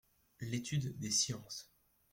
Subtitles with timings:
[0.39, 1.69] L’étude des sciences.